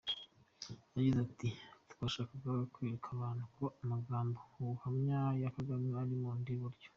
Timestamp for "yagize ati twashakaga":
0.95-2.51